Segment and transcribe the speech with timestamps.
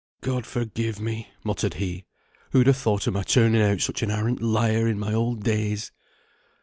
[0.21, 2.05] God forgive me!" muttered he,
[2.53, 5.91] "who'd ha' thought of my turning out such an arrant liar in my old days?"